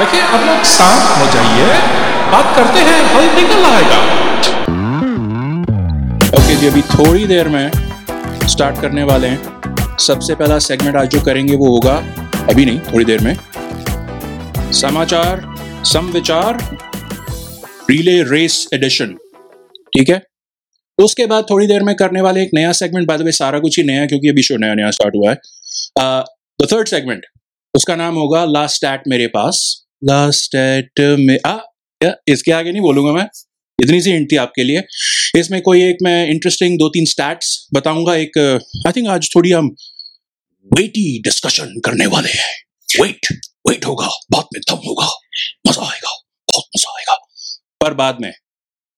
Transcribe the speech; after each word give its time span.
देखिए, 0.00 0.20
अब 0.20 0.44
लोग 0.46 0.62
शांत 0.66 1.02
हो 1.16 1.24
जाइए। 1.32 1.78
बात 2.30 2.54
करते 2.56 2.80
हैं, 2.80 3.00
हल 3.14 3.24
निकल 3.34 3.64
आएगा। 3.66 3.98
ओके 6.36 6.54
जी, 6.56 6.66
अभी 6.66 6.82
थोड़ी 6.84 7.26
देर 7.26 7.48
में 7.48 7.70
स्टार्ट 8.48 8.80
करने 8.80 9.02
वाले 9.02 9.28
हैं। 9.28 9.96
सबसे 9.98 10.34
पहला 10.34 10.58
सेगमेंट 10.58 10.96
आज 10.96 11.08
जो 11.08 11.20
करेंगे 11.20 11.56
वो 11.56 11.66
होगा, 11.66 11.94
अभी 12.50 12.64
नहीं, 12.64 12.78
थोड़ी 12.92 13.04
देर 13.04 13.20
में। 13.20 13.36
समाचार, 14.72 15.42
समविचार 15.84 16.58
रिले 17.90 18.22
रेस 18.22 18.66
एडिशन 18.74 19.14
ठीक 19.94 20.08
है? 20.08 20.20
उसके 20.98 21.26
बाद 21.26 21.44
थोड़ी 21.50 21.66
देर 21.66 21.82
में 21.82 21.94
करने 21.96 22.20
वाले 22.20 22.42
एक 22.42 22.50
नया 22.54 22.72
सेगमेंट 22.72 23.06
बाद 23.08 23.22
में 23.22 23.30
सारा 23.32 23.58
कुछ 23.58 23.78
ही 23.78 23.84
नया 23.84 24.06
क्योंकि 24.06 24.28
अभी 24.28 24.42
शो 24.42 24.56
नया 24.56 24.74
नया 24.74 24.90
स्टार्ट 24.90 25.14
हुआ 25.16 25.30
है। 25.30 25.36
द 25.98 26.68
थर्ड 26.72 26.88
सेगमेंट 26.88 27.26
उसका 27.74 27.96
नाम 27.96 28.14
होगा 28.14 28.44
लास्ट 28.46 28.84
एट 28.84 29.02
मेरे 29.08 29.26
पास। 29.26 29.79
लास्ट 30.02 30.54
एट 30.54 31.00
में 31.20 31.38
आ 31.46 31.56
या, 32.00 32.14
इसके 32.28 32.52
आगे 32.52 32.72
नहीं 32.72 32.82
बोलूँगा 32.82 33.12
मैं। 33.12 33.26
इतनी 33.78 34.00
सी 34.00 34.24
थी 34.26 34.36
आपके 34.36 34.64
लिए। 34.64 34.82
इसमें 35.36 35.60
कोई 35.62 35.82
एक 35.82 35.96
मैं 36.02 36.28
इंटरेस्टिंग 36.28 36.78
दो 36.78 36.88
तीन 36.88 37.04
स्टैट्स 37.06 37.68
बताऊँगा। 37.74 38.14
एक 38.16 38.38
आई 38.86 38.92
थिंक 38.92 39.08
आज 39.08 39.28
थोड़ी 39.34 39.50
हम 39.52 39.68
वेटी 40.70 41.18
डिस्कशन 41.22 41.74
करने 41.84 42.06
वाले 42.06 42.28
हैं। 42.28 43.02
वेट 43.02 43.26
वेट 43.68 43.84
होगा 43.86 44.06
बाद 44.32 44.44
में 44.54 44.60
दम 44.70 44.86
होगा 44.86 45.06
मज़ा 45.68 45.82
आएगा 45.82 46.14
बहुत 46.48 46.64
मज़ा 46.76 46.96
आएगा। 46.96 47.14
पर 47.80 47.94
बाद 47.94 48.18
में 48.20 48.32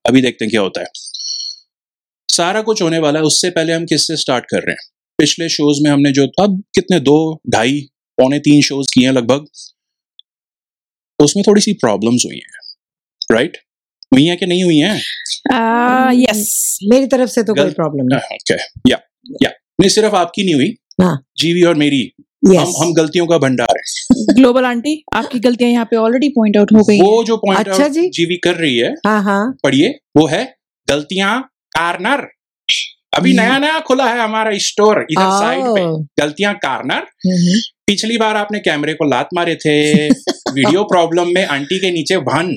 अभी 0.05 0.23
देखते 0.23 0.45
हैं 0.45 0.51
क्या 0.51 0.61
होता 0.61 0.81
है। 0.81 0.87
सारा 2.29 2.63
कुछ 2.63 2.83
होने 2.83 2.99
वाला 2.99 3.19
है 3.19 3.25
उससे 3.25 3.51
पहले 3.51 3.73
हम 3.73 3.85
किससे 3.87 4.17
स्टार्ट 4.17 4.45
कर 4.45 4.63
रहे 4.63 4.73
हैं? 4.73 4.91
पिछले 5.19 5.49
शोज़ 5.49 5.83
में 5.85 5.91
हमने 5.91 6.13
जो 6.13 6.27
अब 6.41 6.63
कितने 6.75 6.99
दो 7.01 7.17
ढाई 7.51 7.81
पौने 8.19 8.39
तीन 8.39 8.63
शोज़ 8.63 8.89
किए 8.95 9.07
हैं 9.07 9.13
लगभग। 9.13 9.47
उसमें 11.25 11.43
थोड़ी 11.47 11.61
सी 11.63 11.73
प्रॉब्लम्स 11.81 12.23
हुई 12.27 12.37
हैं 12.37 13.37
राइट 13.37 13.57
हुई 14.13 14.25
हैं 14.25 14.37
कि 14.39 14.47
नहीं 14.47 14.65
हुई 14.65 14.79
हैं? 14.79 14.97
यस 16.21 16.79
मेरी 16.93 17.07
तरफ़ 17.07 17.31
से 17.31 17.43
तो 17.43 17.55
कोई 17.55 17.71
प्रॉब्लम 17.73 18.07
नहीं। 18.07 18.37
ओके 18.37 18.91
या 18.91 18.99
या 19.43 19.51
नहीं 19.81 19.89
सिर्फ़ 19.91 20.15
आपकी 20.17 20.45
नहीं 20.45 20.55
हुई। 20.55 20.75
हाँ। 21.03 21.17
जीवी 21.39 21.63
और 21.63 21.75
मेरी। 21.75 22.01
यस 22.47 22.57
हम 22.59 22.73
हम 22.83 22.93
गलतियों 22.95 23.27
का 23.27 23.39
भंडार 23.39 23.77
है। 23.77 24.35
ग्लोबल 24.35 24.65
आंटी 24.65 24.95
आपकी 25.15 25.39
गलतियाँ 25.41 25.71
यहाँ 25.71 25.85
पे 25.91 25.97
ऑलरेडी 25.97 26.29
पॉइंट 26.29 26.57
आउट 26.57 26.73
हो 26.73 26.83
गई 26.85 26.99
वो 27.01 27.25
जो 27.25 27.37
पॉइंट 27.37 27.69
अच्छा 27.69 27.89
जी। 27.89 28.09
जीवी 28.09 28.37
कर 28.45 28.55
रही 28.55 28.77
है 28.79 28.93
हाँ 29.07 29.23
हाँ। 29.23 29.43
पढ़िए 29.65 29.89
वो 30.17 30.27
है 30.27 30.45
गलतियाँ 30.89 31.41
कार्नर। 31.77 32.27
अभी 33.17 33.31
हम्म। 33.31 33.41
नया 33.43 33.59
नया 33.59 33.79
खुला 33.81 34.05
है 34.09 34.19
हमारा 34.21 34.51
स्टोर 34.59 35.01
इधर 35.11 35.31
साइड 35.41 35.65
पे। 35.77 35.83
गलतियाँ 36.23 36.55
कार्नर। 36.55 37.07
हम्म, 37.27 37.59
पिछली 37.89 38.17
बार 38.19 38.37
आपने 38.37 38.59
कैमरे 38.59 38.93
को 38.95 39.05
लात 39.05 39.29
मारे 39.35 39.55
थे। 39.57 39.75
वीडियो 40.55 40.83
प्रॉब्लम 40.85 41.29
में 41.35 41.45
आंटी 41.47 41.79
के 41.79 41.91
नीचे 41.91 42.17
वन 42.29 42.53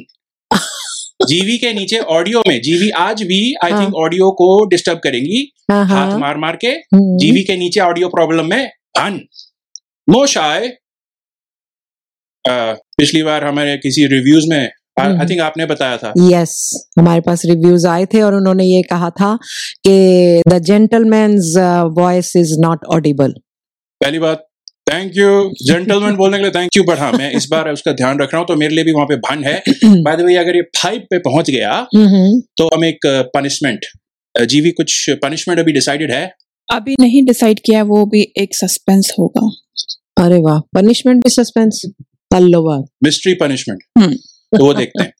जीवी 1.29 1.57
के 1.57 1.73
नीचे 1.73 1.99
ऑडियो 2.15 2.41
में। 2.47 2.59
जीवी 2.61 2.89
आज 2.99 3.21
भी 3.23 3.39
आई 3.63 3.71
हाँ। 3.71 3.83
थिंक 3.83 3.95
ऑडियो 3.95 4.29
को 4.31 4.47
डिस्टर्ब 4.69 4.99
करेंगी। 5.03 5.41
हाँ 5.71 5.85
हाथ 5.87 6.11
हाँ 6.11 6.19
मार 6.19 6.37
मार 6.37 6.55
के। 6.55 6.67
हम्म, 6.67 7.17
जीवी 7.17 7.43
के 7.43 7.57
नीचे 7.57 7.79
ऑडियो 7.79 8.07
प्रॉब्लम 8.07 8.49
में 8.49 8.65
वन 8.99 9.19
मोशाय 10.07 10.67
पिछली 12.45 13.21
बार 13.23 13.43
हमारे 13.43 13.77
किसी 13.77 14.05
रिव्यूज़ 14.07 14.49
में 14.49 14.59
आई 14.59 15.07
हम्म। 15.07 15.27
थिंक 15.29 15.41
आपने 15.41 15.65
बताया 15.65 15.97
था। 15.97 16.13
यस 16.17 16.51
yes, 16.73 16.99
हमारे 16.99 17.21
पास 17.21 17.45
रिव्यूज़ 17.45 17.87
आए 17.87 18.05
थे 18.05 18.21
और 18.21 18.35
उन्होंने 18.35 18.65
ये 18.65 18.81
कहा 18.81 19.09
था 19.09 19.35
कि 19.87 20.41
the 20.47 20.59
gentleman's 20.63 21.53
voice 21.97 22.35
is 22.35 22.59
not 22.59 22.85
audible 22.95 23.33
पहली 24.01 24.19
बात 24.19 24.45
थैंक 24.87 25.11
यू 25.15 25.29
जेंटलमैन 25.63 26.15
बोलने 26.15 26.37
के 26.37 26.43
लिए 26.43 26.51
थैंक 26.51 26.77
यू 26.77 26.83
बट 26.83 26.99
हाँ 26.99 27.11
मैं 27.11 27.31
इस 27.33 27.47
बार 27.51 27.69
उसका 27.71 27.91
ध्यान 27.93 28.19
रख 28.19 28.33
रहा 28.33 28.39
हूँ 28.39 28.47
तो 28.47 28.55
मेरे 28.55 28.75
लिए 28.75 28.83
भी 28.83 28.91
वहाँ 28.91 29.05
पे 29.05 29.15
भन 29.19 29.43
है। 29.43 29.61
बाय 29.85 30.15
द 30.17 30.21
वे 30.21 30.35
अगर 30.35 30.55
ये 30.55 30.61
फाइव 30.77 30.99
पे 31.09 31.17
पहुँच 31.19 31.49
गया 31.49 31.81
तो 32.57 32.69
हम 32.75 32.85
एक 32.85 33.05
पनिशमेंट 33.35 33.85
जीवी 34.35 34.71
कुछ 34.71 35.09
पनिशमेंट 35.23 35.59
अभी 35.59 35.71
डिसाइडेड 35.71 36.11
है। 36.11 36.25
अभी 36.69 36.95
नहीं 36.99 37.23
डिसाइड 37.25 37.59
किया 37.65 37.83
वो 37.85 38.05
भी 38.05 38.21
एक 38.37 38.55
सस्पेंस 38.55 39.13
होगा। 39.19 39.47
अरे 40.17 40.37
वाह 40.41 40.59
पनिशमेंट 40.75 41.23
भी 41.23 41.29
सस्पेंस 41.31 41.81
अल्लो 42.31 42.61
मिस्ट्री 43.03 43.33
पनिशमेंट 43.33 43.83
हम्म। 43.97 44.13
तो 44.13 44.65
वो 44.65 44.73
देखते 44.73 45.03
हैं। 45.03 45.13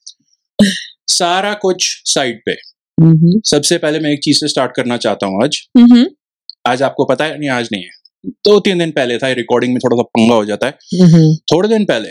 सारा 1.08 1.52
कुछ 1.62 1.86
साइड 2.06 2.40
पे। 2.46 2.52
हम्म, 2.98 3.40
सबसे 3.46 3.78
पहले 3.78 3.98
मैं 4.00 4.10
एक 4.10 4.20
चीज़ 4.22 4.38
से 4.38 4.48
स्टार्ट 4.48 4.72
करना 4.76 4.96
चाहता 4.96 5.26
हूँ 5.26 5.42
आज। 5.44 5.58
हम्म 5.78 6.06
आज 6.66 6.82
आपको 6.82 7.04
पता 7.04 7.24
है 7.24 7.38
नहीं 7.38 7.50
आज 7.50 7.68
नहीं 7.72 7.82
है। 7.82 7.90
दो 8.26 8.58
तीन 8.60 8.78
दिन 8.78 8.90
पहले 8.90 9.18
था 9.18 9.28
रिकॉर्डिंग 9.32 9.72
में 9.72 9.78
थोड़ा 9.84 9.96
सा 9.96 10.02
पंगा 10.16 10.34
हो 10.34 10.44
जाता 10.44 10.66
है। 10.66 10.72
थोड़े 11.52 11.68
दिन 11.68 11.84
पहले 11.84 12.08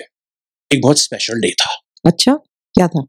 एक 0.71 0.81
बहुत 0.83 0.99
स्पेशल 0.99 1.39
डे 1.41 1.51
था। 1.61 1.75
अच्छा 2.05 2.33
क्या 2.75 2.87
था? 2.87 3.05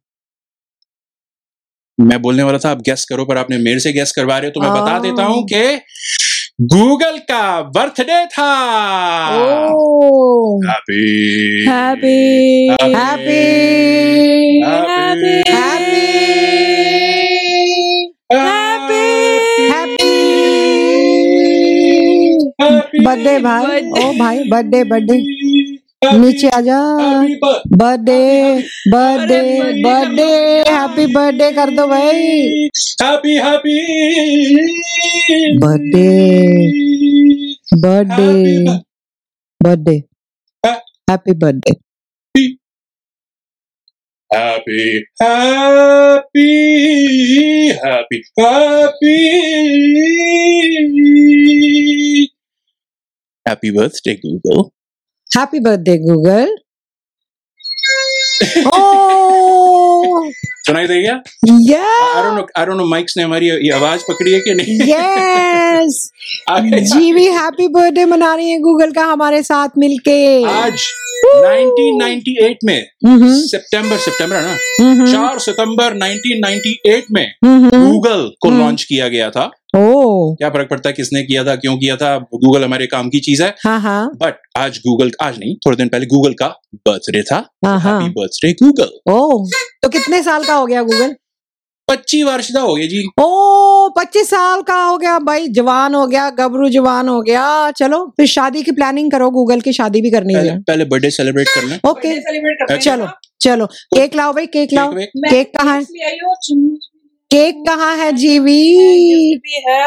मैं 1.99 2.21
बोलने 2.22 2.43
वाला 2.43 2.59
था 2.59 2.71
आप 2.71 2.81
गैस 2.81 3.05
करो 3.05 3.25
पर 3.25 3.39
आपने 3.39 3.59
मेरे 3.59 3.81
से 3.81 3.93
गैस 3.93 4.12
करवा 4.12 4.39
रहे 4.39 4.47
हो 4.47 4.53
तो 4.53 4.61
मैं 4.61 4.71
बता 4.72 4.99
देता 4.99 5.25
हूँ 5.25 5.43
कि 5.44 5.81
गूगल 6.67 7.19
का 7.28 7.62
बर्थडे 7.71 8.25
था। 8.27 8.50
हैप्पी 10.67 11.00
हैप्पी 11.69 12.17
हैप्पी 12.94 13.41
बर्थडे 23.26 23.38
भाई 23.42 23.81
ओ 24.00 24.12
भाई 24.19 24.38
बर्थडे 24.50 24.82
बर्थडे 24.91 25.16
नीचे 26.20 26.48
आ 26.48 26.60
जा. 26.66 26.78
Birthday 27.81 28.19
birthday 28.92 29.41
birthday 29.87 30.26
happy 30.69 31.06
birthday 31.14 31.50
कर 31.59 31.70
दो 31.78 31.87
भाई 31.88 32.69
happy 33.03 33.34
happy 33.47 33.78
birthday 35.64 36.06
birthday 37.87 38.31
birthday 39.60 39.97
happy 41.10 41.34
birthday 41.44 41.75
happy 44.31 44.78
happy 45.22 46.48
happy 47.84 48.19
happy 48.41 49.16
happy 53.48 53.70
birthday 53.70 54.14
Google 54.14 54.62
happy 55.30 55.58
birthday 55.60 55.96
Google 55.98 56.54
सुनाई 60.66 60.86
देगा 60.86 61.12
या 61.70 61.82
I 62.16 62.22
don't 62.22 62.34
know 62.38 62.46
I 62.58 62.66
don't 62.66 62.76
know 62.76 62.84
mics 62.84 63.14
ने 63.16 63.22
हमारी 63.22 63.48
ये 63.48 63.70
आवाज़ 63.70 64.00
पकड़ी 64.08 64.32
है 64.32 64.40
कि 64.40 64.54
नहीं? 64.54 64.78
यस 64.90 66.10
आगे- 66.50 66.80
जीवी 66.82 67.24
हैप्पी 67.24 67.68
बर्थडे 67.68 68.04
मना 68.04 68.34
रही 68.34 68.50
है 68.50 68.58
गूगल 68.58 68.92
का 68.92 69.04
हमारे 69.04 69.42
साथ 69.42 69.68
मिलके। 69.78 70.18
आज 70.44 70.86
1998 71.26 72.56
में 72.64 72.86
सितंबर 73.46 73.96
सितंबर 73.98 74.36
है 74.36 74.42
ना? 74.42 74.56
हम्म, 74.80 75.06
4 75.12 75.38
सितंबर 75.38 75.94
1998 75.94 77.02
में 77.12 77.26
गूगल 77.44 78.30
को 78.40 78.48
हम्म। 78.48 78.60
लॉन्च 78.60 78.82
किया 78.84 79.08
गया 79.08 79.30
था। 79.30 79.50
ओ 79.76 79.95
क्या 80.38 80.50
फ़र्क 80.50 80.69
पड़ता 80.71 80.88
है 80.88 80.93
किसने 80.93 81.22
किया 81.22 81.44
था 81.44 81.56
क्यों 81.56 81.77
किया 81.77 81.97
था? 81.97 82.16
गूगल 82.19 82.65
हमारे 82.65 82.87
काम 82.87 83.09
की 83.09 83.21
चीज़ 83.21 83.43
है। 83.43 83.54
हाँ 83.65 83.78
हाँ। 83.81 84.09
बट 84.16 84.41
आज 84.59 84.78
गूगल 84.78 85.10
आज 85.22 85.38
नहीं 85.38 85.54
थोड़े 85.56 85.77
दिन 85.77 85.88
पहले 85.88 86.06
गूगल 86.06 86.32
का 86.32 86.49
बर्थडे 86.88 87.22
था। 87.22 87.37
हाँ 87.66 87.78
हाँ। 87.81 88.00
हैप्पी 88.00 88.21
बर्थडे 88.21 88.53
गूगल 88.62 89.12
ओ 89.12 89.47
तो 89.82 89.88
कितने 89.88 90.22
साल 90.22 90.44
का 90.44 90.55
हो 90.55 90.66
गया 90.66 90.82
गूगल 90.82 91.15
पच्चीस 91.88 92.25
वर्ष 92.25 92.50
का 92.53 92.60
हो 92.60 92.75
गया 92.75 92.87
जी। 92.87 93.03
ओ 93.21 93.88
पच्चीस 93.88 94.31
साल 94.31 94.62
का 94.62 94.76
हो 94.84 94.97
गया 94.99 95.19
भाई। 95.19 95.47
जवान 95.49 95.94
हो 95.94 96.06
गया 96.06 96.28
गबरू 96.31 96.69
जवान 96.69 97.09
हो 97.09 97.21
गया। 97.22 97.44
चलो 97.71 98.05
फिर 98.16 98.26
शादी 98.26 98.62
की 98.62 98.72
प्लानिंग 98.72 99.10
करो 99.12 99.31
गूगल 99.31 99.60
की 99.60 99.72
शादी 99.72 100.00
भी 100.00 100.10
करनी 100.10 100.34
पहले 100.34 100.49
है। 100.50 100.59
पहले 100.60 100.85
बर्थडे 100.85 101.11
सेलिब्रेट 101.11 101.49
करना। 101.49 101.79
ओके 101.90 102.14
सेलिब्रेट 102.20 102.81
चलो 102.81 103.06
चलो। 103.40 103.67
केक 103.67 104.14
लाओ 104.17 104.32
भाई 104.32 104.46
केक 104.46 104.73
लाओ। 104.73 104.93
केक 104.93 105.52
कहाँ 105.58 105.76
है? 105.76 105.85
केक 107.31 107.55
कहाँ 107.69 107.96
है 107.96 108.11
जीवी? 108.12 108.61
भी 109.37 109.62
है। 109.69 109.84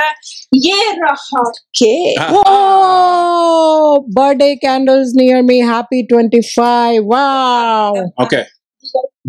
ये 0.56 0.92
रहा 0.94 1.44
केक। 1.78 2.20
हाँ, 2.20 2.30
ओ 2.32 4.00
birthday 4.16 4.54
candles 4.56 5.12
near 5.16 5.42
me 5.42 5.60
happy 5.62 6.02
twenty 6.04 6.42
five 6.42 7.04
wow 7.14 8.02
okay 8.24 8.42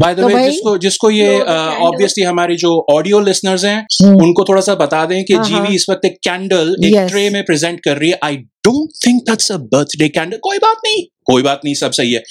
by 0.00 0.14
the 0.14 0.20
way 0.20 0.44
जिसको 0.50 0.76
जिसको 0.78 1.10
ये 1.10 1.26
Blow 1.28 1.38
the 1.40 1.54
candle. 1.54 1.86
ऑब्वियसली 1.86 2.24
हमारी 2.24 2.56
जो 2.56 2.70
ऑडियो 2.90 3.20
लिसनर्स 3.20 3.64
हैं 3.64 3.76
हम्म। 4.02 4.22
उनको 4.24 4.44
थोड़ा 4.48 4.60
सा 4.60 4.74
बता 4.74 5.04
दें 5.06 5.24
कि 5.24 5.34
हाँ, 5.34 5.44
हाँ। 5.44 5.50
जीवी 5.64 5.74
इस 5.74 5.86
वक्त 5.90 6.04
एक 6.04 6.16
कैंडल 6.24 6.74
एक 6.84 6.92
Yes. 6.94 7.08
ट्रे 7.10 7.28
में 7.30 7.42
प्रेजेंट 7.44 7.80
कर 7.84 7.96
रही 7.96 8.10
है। 8.10 8.18
I 8.24 8.36
don't 8.66 8.90
think 9.06 9.22
that's 9.22 9.52
a 9.52 9.56
birthday 9.74 10.08
candle 10.08 10.36
कोई 10.42 10.58
बात 10.58 10.80
नहीं। 10.84 11.02
कोई 11.24 11.42
बात 11.42 11.60
नहीं 11.64 11.74
सब 11.74 11.90
सही 11.92 12.12
है। 12.12 12.22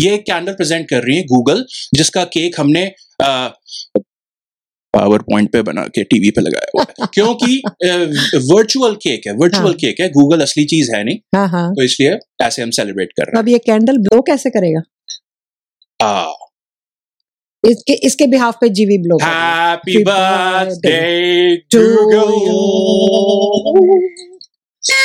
ये 0.00 0.16
कैंडल 0.30 0.52
प्रेजेंट 0.52 0.88
कर 0.90 1.02
रही 1.02 1.16
है 1.16 1.22
गूगल 1.24 1.64
जिसका 1.94 2.24
केक 2.36 2.60
हमने 2.60 2.84
पावर 4.92 5.18
पॉइंट 5.18 5.52
पे 5.52 5.62
बना 5.62 5.82
के 5.82 6.04
टीवी 6.04 6.30
पे 6.30 6.40
लगाया 6.40 6.66
हुआ 6.74 6.82
है। 6.82 7.06
क्योंकि 7.14 7.62
वर्चुअल 8.52 8.94
केक 8.94 9.22
है 9.26 9.32
वर्चुअल 9.32 9.64
हाँ। 9.64 9.74
केक 9.74 9.96
है 10.00 10.08
गूगल 10.08 10.40
असली 10.40 10.64
चीज़ 10.64 10.94
है 10.94 11.04
नहीं। 11.04 11.18
हाँ 11.34 11.48
हाँ। 11.48 11.72
तो 11.72 11.82
इसलिए 11.82 12.18
ऐसे 12.42 12.62
हम 12.62 12.70
सेलिब्रेट 12.70 13.12
कर 13.12 13.22
रहे 13.22 13.32
हैं। 13.36 13.42
अब 13.42 13.48
ये 13.48 13.58
कैंडल 13.58 13.98
ब्लो 13.98 14.20
कैसे 14.20 14.50
करेगा? 14.50 14.82
आ। 16.06 16.32
इसके 17.64 17.92
इसके 17.92 18.26
बिहाफ 18.26 18.56
पे 18.60 18.68
जीवी 18.68 18.98
blow 18.98 19.18
happy 19.22 20.04
birthday 20.04 21.56
to 21.56 21.78
you. 21.78 24.02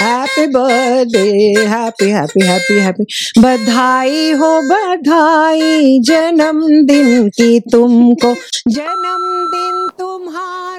Happy 0.01 0.47
birthday 0.47 1.65
happy 1.67 2.09
happy 2.09 2.45
happy 2.45 2.73
happy 2.73 3.03
बधाई 3.41 4.31
हो 4.31 4.61
बधाई 4.61 5.99
जन्मदिन 5.99 7.29
की 7.29 7.59
तुमको। 7.59 8.35
जन्मदिन 8.67 9.42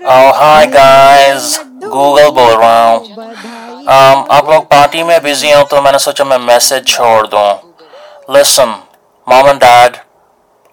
Oh, 0.07 0.33
hi 0.37 0.67
guys. 0.67 1.45
Google 1.83 2.31
बोल 2.31 2.53
रहा 2.55 2.89
हूँ। 2.89 3.05
Um, 3.05 4.31
आप 4.31 4.49
लोग 4.51 4.65
पार्टी 4.65 5.03
में 5.03 5.23
बिज़ी 5.23 5.53
हो 5.53 5.63
तो 5.63 5.81
मैंने 5.83 5.99
सोचा 5.99 6.25
मैं 6.25 6.39
मैसेज 6.39 6.87
छोड़ 6.87 7.27
दूँ। 7.27 8.35
लिसन 8.37 8.75
मॉम 9.29 9.49
एंड 9.49 9.61
डैड 9.61 9.97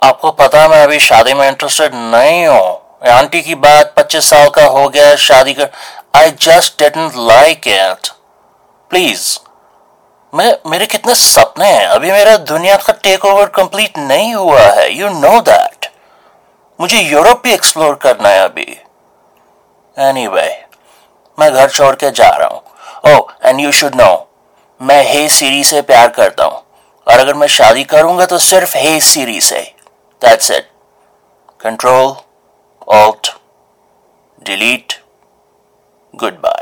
आपको 0.04 0.32
पता 0.32 0.62
है 0.62 0.70
मैं 0.70 0.84
अभी 0.84 1.00
शादी 1.00 1.34
में 1.34 1.48
इंटरेस्टेड 1.48 1.96
नहीं 1.96 2.46
हूँ। 2.48 3.10
आंटी 3.12 3.42
की 3.42 3.56
बात 3.56 3.96
25 4.00 4.30
साल 4.30 4.50
का 4.50 4.66
हो 4.66 4.90
गया 4.90 5.16
शादी 5.16 5.54
कर 5.54 5.70
I 6.16 6.32
just 6.32 6.80
didn't 6.80 7.14
like 7.18 7.68
it 7.68 8.12
please 8.90 9.38
मैं 10.34 10.58
मेरे 10.68 10.86
कितने 10.86 11.16
सपने 11.16 11.68
हैं। 11.68 11.88
अभी 11.88 12.12
मेरा 12.12 12.38
दुनिया 12.38 12.78
का 12.78 12.94
टेक 12.94 13.26
ओवर 13.26 13.46
कंप्लीट 13.46 13.98
नहीं 13.98 14.36
हुआ 14.36 14.62
है। 14.62 14.94
यू 14.94 15.10
नो 15.10 15.42
दैट 15.42 15.92
मुझे 16.80 17.02
यूरोप 17.02 17.44
भी 17.44 17.54
एक्सप्लोर 17.54 17.96
करना 17.96 18.30
है 18.30 18.44
अभी। 18.44 18.81
एनीवे 19.98 20.50
मैं 21.38 21.52
घर 21.54 21.70
छोड़ 21.70 21.96
के 21.96 22.10
जा 22.12 22.30
रहा 22.30 22.48
हूँ। 22.48 23.14
Oh 23.14 23.28
and 23.46 23.60
you 23.60 23.72
should 23.72 23.96
know 23.96 24.10
मैं 24.82 25.04
हे 25.06 25.28
सीरी 25.30 25.64
से 25.64 25.82
प्यार 25.82 26.08
करता 26.10 26.46
हूँ। 26.46 26.62
और 27.08 27.20
अगर 27.20 27.34
मैं 27.34 27.48
शादी 27.48 27.84
करूँगा 27.84 28.26
तो 28.26 28.38
सिर्फ़ 28.40 28.78
हे 28.78 29.00
सीरी 29.02 29.40
से। 29.42 29.62
That's 30.22 30.52
it 30.52 30.70
control 31.60 32.16
alt 32.96 33.32
delete 34.42 34.94
good 36.14 36.40
bye 36.42 36.61